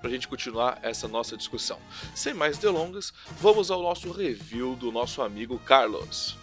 [0.00, 1.78] para a gente continuar essa nossa discussão.
[2.14, 6.36] Sem mais delongas, vamos ao nosso review do nosso amigo Carlos.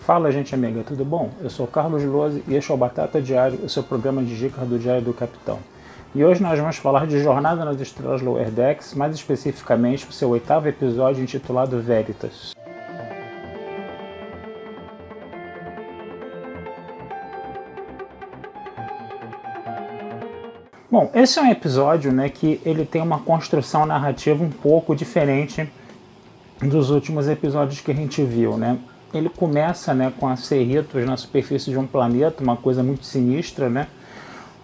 [0.00, 1.30] Fala gente amiga, tudo bom?
[1.40, 4.66] Eu sou Carlos Lose e este é o Batata Diário, o seu programa de dicas
[4.66, 5.60] do Diário do Capitão.
[6.12, 10.30] E hoje nós vamos falar de Jornada nas Estrelas Lower Decks, mais especificamente o seu
[10.30, 12.52] oitavo episódio intitulado Veritas.
[20.90, 25.70] Bom, esse é um episódio né, que ele tem uma construção narrativa um pouco diferente
[26.60, 28.56] dos últimos episódios que a gente viu.
[28.56, 28.76] Né?
[29.14, 33.70] Ele começa né, com a Cerritos na superfície de um planeta, uma coisa muito sinistra,
[33.70, 33.86] né?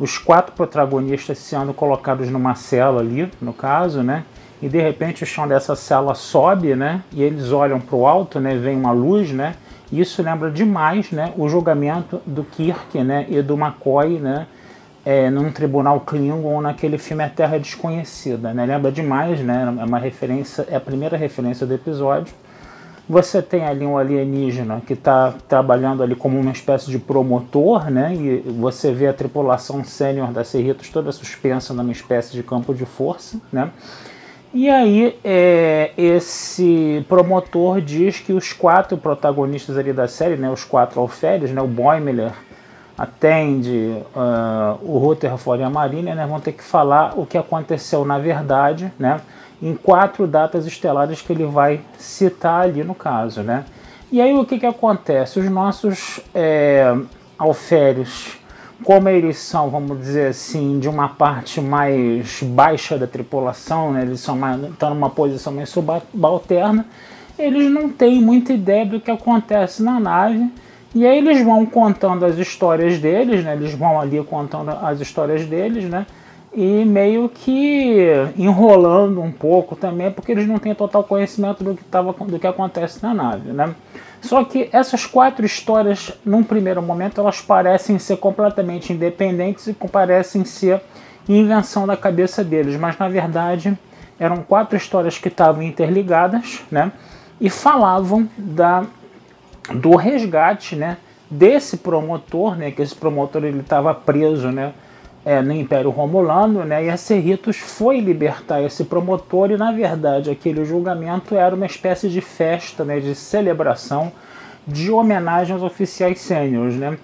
[0.00, 4.24] Os quatro protagonistas sendo colocados numa cela ali, no caso, né?
[4.60, 7.02] E de repente o chão dessa cela sobe, né?
[7.12, 8.56] E eles olham para o alto, né?
[8.56, 9.54] Vem uma luz, né?
[9.92, 11.32] Isso lembra demais, né?
[11.38, 13.26] O julgamento do Kirk, né?
[13.28, 14.48] E do McCoy, né?
[15.06, 18.52] É, num tribunal Klingon naquele filme A Terra Desconhecida.
[18.52, 18.66] Né?
[18.66, 19.76] Lembra demais, né?
[19.80, 22.34] É uma referência, é a primeira referência do episódio.
[23.08, 28.12] Você tem ali um alienígena que está trabalhando ali como uma espécie de promotor, né?
[28.16, 32.84] E você vê a tripulação sênior da Cerritos toda suspensa numa espécie de campo de
[32.84, 33.70] força, né?
[34.52, 40.50] E aí é, esse promotor diz que os quatro protagonistas ali da série, né?
[40.50, 41.62] Os quatro alferes, né?
[41.62, 42.32] O Boimler,
[42.96, 48.04] atende uh, o Rutherford e a Marinha, né, vão ter que falar o que aconteceu
[48.04, 49.20] na verdade, né,
[49.60, 53.64] em quatro datas estelares que ele vai citar ali no caso, né.
[54.10, 55.38] E aí o que, que acontece?
[55.38, 56.96] Os nossos é,
[57.38, 58.38] alférios,
[58.84, 64.20] como eles são, vamos dizer assim, de uma parte mais baixa da tripulação, né, eles
[64.20, 66.86] são mais, estão numa posição mais subalterna,
[67.38, 70.50] eles não têm muita ideia do que acontece na nave,
[70.96, 73.52] e aí eles vão contando as histórias deles, né?
[73.52, 76.06] Eles vão ali contando as histórias deles, né?
[76.54, 81.84] E meio que enrolando um pouco também, porque eles não têm total conhecimento do que,
[81.84, 83.74] tava, do que acontece na nave, né?
[84.22, 90.46] Só que essas quatro histórias, num primeiro momento, elas parecem ser completamente independentes e parecem
[90.46, 90.80] ser
[91.28, 93.78] invenção da cabeça deles, mas na verdade
[94.18, 96.90] eram quatro histórias que estavam interligadas, né?
[97.38, 98.86] E falavam da
[99.74, 100.96] do resgate, né,
[101.30, 104.72] desse promotor, né, que esse promotor ele estava preso, né,
[105.24, 110.30] é, no Império Romulano, né, e a Cerritos foi libertar esse promotor e na verdade
[110.30, 114.12] aquele julgamento era uma espécie de festa, né, de celebração,
[114.66, 116.96] de homenagem aos oficiais sêniores, né.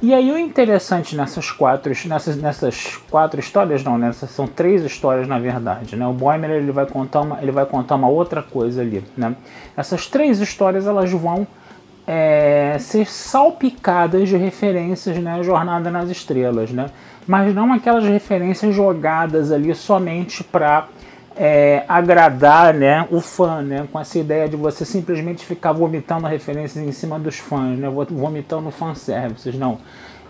[0.00, 5.26] E aí o interessante nessas quatro, nessas, nessas quatro histórias, não, nessas são três histórias
[5.26, 6.06] na verdade, né?
[6.06, 9.34] O Boimer ele vai contar uma, ele vai contar uma outra coisa ali, né?
[9.76, 11.48] Essas três histórias elas vão
[12.08, 16.86] é, ser salpicadas de referências, né, Jornada nas Estrelas, né?
[17.26, 20.88] Mas não aquelas referências jogadas ali somente para
[21.36, 26.82] é, agradar, né, o fã, né, com essa ideia de você simplesmente ficar vomitando referências
[26.82, 29.78] em cima dos fãs, né, vomitando fanservices, não.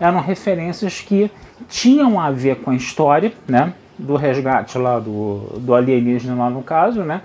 [0.01, 1.31] Eram referências que
[1.69, 6.61] tinham a ver com a história, né, do resgate lá do, do alienígena lá no
[6.61, 7.21] caso, né,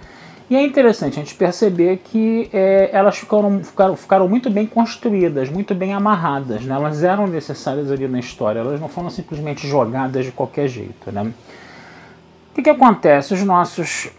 [0.54, 5.50] e é interessante a gente perceber que é, elas ficaram, ficaram, ficaram, muito bem construídas,
[5.50, 6.64] muito bem amarradas.
[6.64, 6.72] Né?
[6.72, 11.10] Elas eram necessárias ali na história, elas não foram simplesmente jogadas de qualquer jeito.
[11.10, 11.22] Né?
[11.22, 13.34] O que, que acontece?
[13.34, 14.12] Os nossos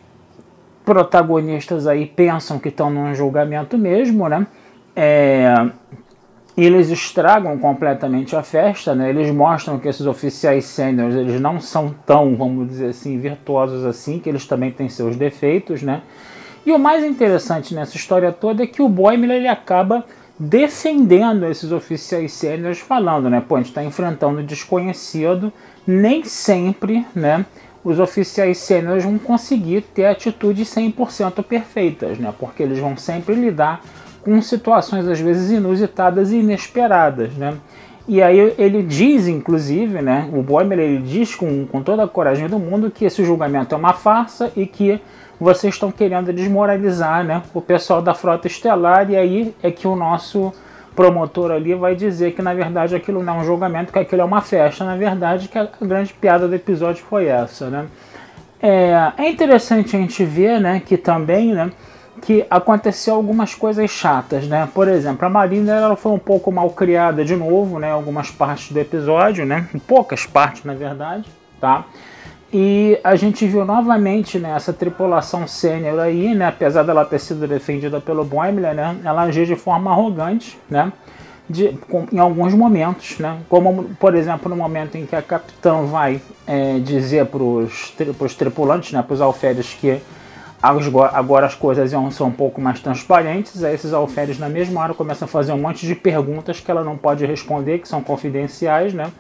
[0.83, 4.45] protagonistas aí pensam que estão num julgamento mesmo, né?
[4.93, 5.53] É,
[6.57, 9.09] eles estragam completamente a festa, né?
[9.09, 14.19] Eles mostram que esses oficiais sêniores eles não são tão, vamos dizer assim, virtuosos assim,
[14.19, 16.01] que eles também têm seus defeitos, né?
[16.65, 20.05] E o mais interessante nessa história toda é que o Boimler ele acaba
[20.39, 23.43] defendendo esses oficiais sêniores, falando, né?
[23.45, 25.51] Pô, a gente está enfrentando desconhecido,
[25.85, 27.45] nem sempre, né?
[27.83, 32.33] Os oficiais sêniores vão conseguir ter atitudes 100% perfeitas, né?
[32.39, 33.81] Porque eles vão sempre lidar
[34.25, 37.53] com situações às vezes inusitadas e inesperadas, né?
[38.07, 42.47] E aí ele diz, inclusive, né, o Boimler ele diz com, com toda a coragem
[42.47, 45.01] do mundo que esse julgamento é uma farsa e que
[45.39, 49.95] vocês estão querendo desmoralizar né, o pessoal da frota estelar, e aí é que o
[49.95, 50.53] nosso
[50.95, 54.25] promotor ali vai dizer que na verdade aquilo não é um julgamento, que aquilo é
[54.25, 57.69] uma festa, na verdade, que a grande piada do episódio foi essa.
[57.69, 57.85] Né?
[58.61, 61.71] É, é interessante a gente ver né, que também né,
[62.25, 64.67] que aconteceu algumas coisas chatas, né?
[64.73, 67.91] Por exemplo, a Marina ela foi um pouco mal criada de novo, né?
[67.91, 69.67] Algumas partes do episódio, né?
[69.87, 71.29] Poucas partes, na verdade,
[71.61, 71.85] tá?
[72.51, 76.47] E a gente viu novamente né, essa tripulação sênior aí, né?
[76.47, 78.97] Apesar dela ter sido defendida pelo Boimler, né?
[79.03, 80.91] Ela agiu de forma arrogante, né?
[81.47, 83.37] De, com, em alguns momentos, né?
[83.47, 88.93] Como, por exemplo, no momento em que a capitã vai é, dizer para os tripulantes,
[88.93, 89.03] né?
[89.03, 90.01] Para os alferes que
[91.13, 95.27] Agora as coisas ser um pouco mais transparentes, aí esses alferes na mesma hora começam
[95.27, 99.11] a fazer um monte de perguntas que ela não pode responder, que são confidenciais, né?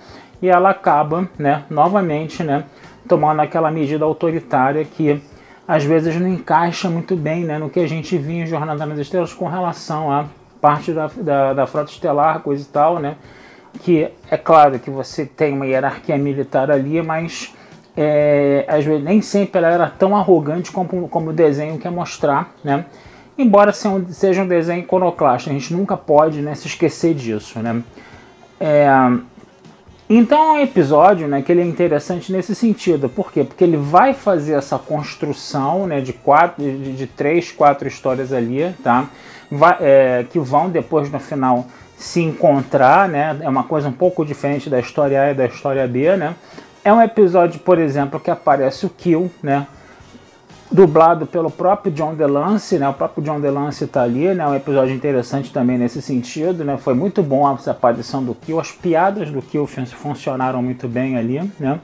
[0.41, 2.65] E ela acaba, né, novamente, né,
[3.07, 5.21] tomando aquela medida autoritária que
[5.67, 8.99] às vezes não encaixa muito bem né, no que a gente viu em Jornada nas
[8.99, 10.25] Estrelas com relação à
[10.59, 13.15] parte da, da, da frota estelar, coisa e tal, né?
[13.81, 17.53] Que é claro que você tem uma hierarquia militar ali, mas
[17.97, 22.53] é, às vezes, nem sempre ela era tão arrogante como, como o desenho quer mostrar,
[22.63, 22.85] né?
[23.37, 27.83] Embora seja um desenho iconoclasta, a gente nunca pode né, se esquecer disso, né?
[28.59, 28.87] É,
[30.09, 33.09] então é um episódio né, que ele é interessante nesse sentido.
[33.09, 33.43] Por quê?
[33.43, 38.73] Porque ele vai fazer essa construção né, de, quatro, de, de três, quatro histórias ali,
[38.83, 39.09] tá?
[39.49, 41.65] Vai, é, que vão depois no final
[41.97, 43.37] se encontrar, né?
[43.41, 46.35] É uma coisa um pouco diferente da história A e da história B, né?
[46.85, 49.65] É um episódio, por exemplo, que aparece o Kill, né?
[50.71, 52.87] Dublado pelo próprio John DeLance, né?
[52.87, 54.47] O próprio John DeLance está ali, né?
[54.47, 56.77] Um episódio interessante também nesse sentido, né?
[56.77, 61.51] Foi muito bom essa aparição do Kill, as piadas do Kill funcionaram muito bem ali,
[61.59, 61.79] né?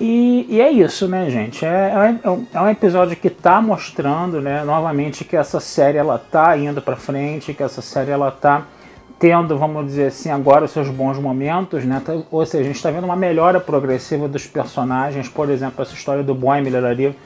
[0.00, 1.64] E, e, é isso, né, gente?
[1.64, 6.56] É, é, é um episódio que está mostrando, né, novamente que essa série ela tá
[6.56, 8.64] indo para frente, que essa série ela tá
[9.18, 12.00] tendo, vamos dizer assim, agora os seus bons momentos, né?
[12.04, 15.94] Tá, ou seja, a gente está vendo uma melhora progressiva dos personagens, por exemplo, essa
[15.94, 17.16] história do Boimler ali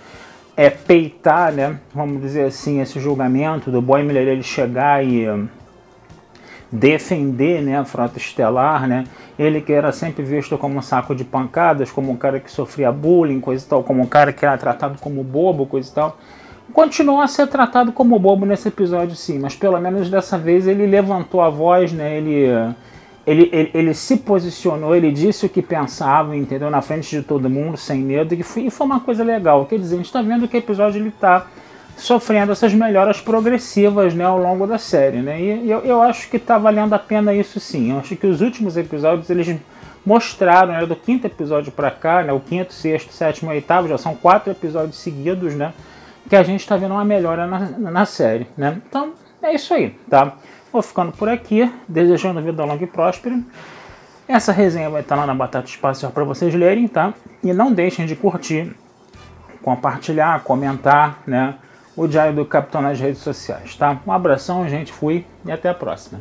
[0.56, 1.78] é peitar, né?
[1.94, 5.26] Vamos dizer assim, esse julgamento do Boimler ele chegar e
[6.70, 9.04] defender, né, a frota estelar, né?
[9.38, 12.90] Ele que era sempre visto como um saco de pancadas, como um cara que sofria
[12.90, 16.16] bullying, coisa e tal, como um cara que era tratado como bobo, coisa e tal
[16.72, 20.86] continua a ser tratado como bobo nesse episódio, sim, mas pelo menos dessa vez ele
[20.86, 22.16] levantou a voz, né?
[22.16, 22.46] Ele,
[23.26, 26.70] ele, ele, ele se posicionou, ele disse o que pensava, entendeu?
[26.70, 29.66] Na frente de todo mundo, sem medo, e foi, e foi uma coisa legal.
[29.66, 31.46] Quer dizer, a gente está vendo que o episódio ele está
[31.96, 35.40] sofrendo essas melhoras progressivas né, ao longo da série, né?
[35.40, 37.92] E eu, eu acho que está valendo a pena isso sim.
[37.92, 39.56] Eu acho que os últimos episódios eles
[40.04, 44.16] mostraram, né, do quinto episódio para cá, né, o quinto, sexto, sétimo, oitavo, já são
[44.16, 45.72] quatro episódios seguidos, né?
[46.28, 48.80] Que a gente está vendo uma melhora na, na série, né?
[48.88, 50.34] Então é isso aí, tá?
[50.72, 53.38] Vou ficando por aqui, desejando vida longa e próspera.
[54.26, 57.12] Essa resenha vai estar lá na Batata Espacial para vocês lerem, tá?
[57.42, 58.74] E não deixem de curtir,
[59.62, 61.56] compartilhar, comentar, né?
[61.94, 64.00] O Diário do Capitão nas redes sociais, tá?
[64.06, 66.20] Um abração, gente, fui e até a próxima.